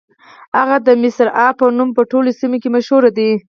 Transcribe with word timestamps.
هغه 0.57 0.77
د 0.87 0.89
مصرعها 1.01 1.49
په 1.59 1.65
نوم 1.77 1.89
په 1.97 2.01
ټولو 2.11 2.29
سیمو 2.39 2.57
کې 2.61 2.69
مشهورې 2.75 3.11
دي. 3.17 3.31